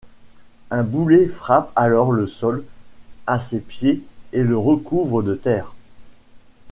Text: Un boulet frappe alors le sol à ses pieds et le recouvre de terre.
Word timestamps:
Un 0.71 0.81
boulet 0.81 1.27
frappe 1.27 1.71
alors 1.75 2.11
le 2.11 2.25
sol 2.25 2.65
à 3.27 3.39
ses 3.39 3.59
pieds 3.59 4.01
et 4.33 4.41
le 4.41 4.57
recouvre 4.57 5.21
de 5.21 5.35
terre. 5.35 5.75